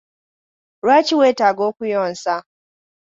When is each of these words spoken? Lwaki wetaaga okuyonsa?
Lwaki 0.83 1.13
wetaaga 1.19 1.61
okuyonsa? 1.69 2.35